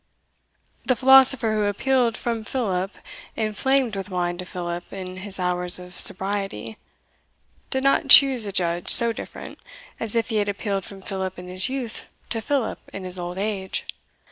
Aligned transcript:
The 0.83 0.95
philosopher 0.95 1.53
who 1.53 1.65
appealed 1.65 2.17
from 2.17 2.43
Philip 2.43 2.89
inflamed 3.35 3.95
with 3.95 4.09
wine 4.09 4.35
to 4.39 4.45
Philip 4.45 4.91
in 4.91 5.17
his 5.17 5.39
hours 5.39 5.77
of 5.77 5.93
sobriety, 5.93 6.79
did 7.69 7.83
not 7.83 8.09
choose 8.09 8.47
a 8.47 8.51
judge 8.51 8.89
so 8.89 9.13
different, 9.13 9.59
as 9.99 10.15
if 10.15 10.29
he 10.29 10.37
had 10.37 10.49
appealed 10.49 10.85
from 10.85 11.03
Philip 11.03 11.37
in 11.37 11.47
his 11.47 11.69
youth 11.69 12.09
to 12.31 12.41
Philip 12.41 12.79
in 12.91 13.03
his 13.03 13.19
old 13.19 13.37
age. 13.37 13.85